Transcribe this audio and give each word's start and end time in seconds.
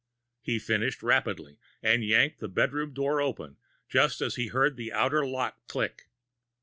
He 0.41 0.57
finished 0.57 1.03
rapidly, 1.03 1.59
and 1.83 2.03
yanked 2.03 2.39
the 2.39 2.47
bedroom 2.47 2.91
door 2.91 3.21
open, 3.21 3.57
just 3.87 4.19
as 4.19 4.33
he 4.33 4.47
heard 4.47 4.75
the 4.75 4.91
outer 4.91 5.27
lock 5.27 5.57
click. 5.67 6.07